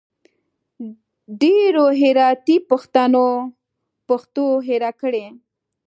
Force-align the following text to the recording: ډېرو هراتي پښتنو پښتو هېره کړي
ډېرو 1.41 1.83
هراتي 2.01 2.57
پښتنو 2.69 3.25
پښتو 4.07 4.45
هېره 4.67 4.91
کړي 5.01 5.25